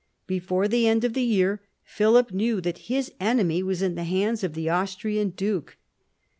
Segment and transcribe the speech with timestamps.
[0.25, 4.43] Before the end of the year Philip knew that his enemy was in the hands
[4.43, 5.77] of the Austrian duke.